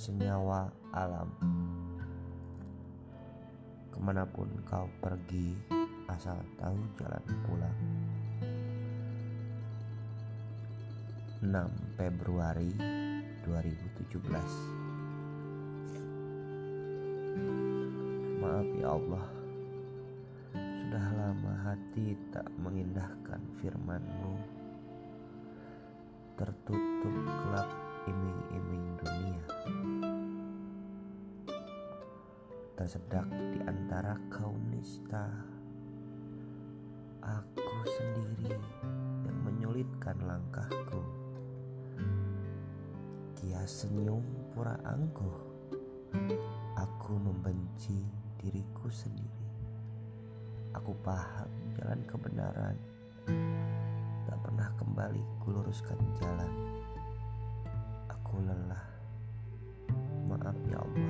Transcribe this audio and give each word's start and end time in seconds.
senyawa 0.00 0.72
alam. 0.96 1.28
Ke 3.92 4.00
mana 4.00 4.24
pun 4.24 4.48
kau 4.64 4.88
pergi, 4.96 5.52
asal 6.08 6.40
tahu 6.56 6.80
jalan 6.96 7.24
pulang. 7.44 7.78
6 11.44 11.52
Februari 12.00 12.72
2017 13.44 14.20
Maaf 18.44 18.68
ya 18.76 18.92
Allah 18.92 19.24
Sudah 20.52 21.06
lama 21.16 21.52
hati 21.64 22.12
tak 22.28 22.44
mengindahkan 22.60 23.40
firmanmu 23.56 24.36
Tertutup 26.36 27.16
gelap 27.24 27.72
iming-iming 28.04 28.49
Tersedak 32.80 33.28
di 33.52 33.60
antara 33.68 34.16
kaum 34.32 34.56
nista. 34.72 35.28
Aku 37.20 37.76
sendiri 37.84 38.56
yang 39.20 39.36
menyulitkan 39.44 40.16
langkahku. 40.24 41.04
Kia 43.36 43.60
senyum 43.68 44.24
pura 44.56 44.80
angkuh. 44.88 45.36
Aku 46.80 47.20
membenci 47.20 48.00
diriku 48.40 48.88
sendiri. 48.88 49.44
Aku 50.72 50.96
paham 51.04 51.52
jalan 51.76 52.00
kebenaran. 52.08 52.80
Tak 54.24 54.40
pernah 54.40 54.72
kembali 54.80 55.20
kuluruskan 55.44 56.00
jalan. 56.16 56.52
Aku 58.08 58.40
lelah. 58.40 58.88
Maaf 60.32 60.56
ya 60.64 60.80
Allah 60.80 61.09